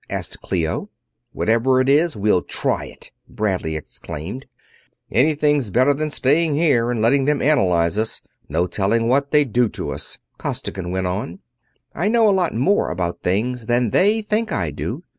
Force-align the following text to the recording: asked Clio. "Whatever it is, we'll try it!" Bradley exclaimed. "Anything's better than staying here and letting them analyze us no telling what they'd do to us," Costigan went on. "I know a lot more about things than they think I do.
asked 0.09 0.41
Clio. 0.41 0.89
"Whatever 1.31 1.79
it 1.79 1.87
is, 1.87 2.17
we'll 2.17 2.41
try 2.41 2.85
it!" 2.85 3.11
Bradley 3.29 3.75
exclaimed. 3.75 4.47
"Anything's 5.13 5.69
better 5.69 5.93
than 5.93 6.09
staying 6.09 6.55
here 6.55 6.89
and 6.89 7.03
letting 7.03 7.25
them 7.25 7.39
analyze 7.39 7.99
us 7.99 8.19
no 8.49 8.65
telling 8.65 9.07
what 9.09 9.29
they'd 9.29 9.53
do 9.53 9.69
to 9.69 9.91
us," 9.91 10.17
Costigan 10.39 10.89
went 10.89 11.05
on. 11.05 11.37
"I 11.93 12.07
know 12.07 12.27
a 12.27 12.31
lot 12.33 12.55
more 12.55 12.89
about 12.89 13.21
things 13.21 13.67
than 13.67 13.91
they 13.91 14.23
think 14.23 14.51
I 14.51 14.71
do. 14.71 15.03